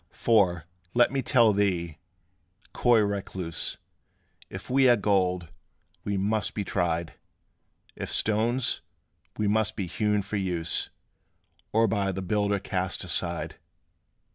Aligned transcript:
For, 0.15 0.65
let 0.95 1.11
me 1.11 1.21
tell 1.21 1.53
thee, 1.53 1.99
coy 2.73 3.01
recluse, 3.01 3.77
If 4.49 4.67
we 4.67 4.89
are 4.89 4.95
gold, 4.95 5.49
we 6.03 6.17
must 6.17 6.55
be 6.55 6.63
tried; 6.63 7.13
If 7.95 8.09
stones, 8.09 8.81
we 9.37 9.47
must 9.47 9.75
be 9.75 9.85
hewn 9.85 10.23
for 10.23 10.37
use, 10.37 10.89
Or 11.71 11.87
by 11.87 12.11
the 12.11 12.23
builder 12.23 12.57
cast 12.57 13.03
aside. 13.03 13.57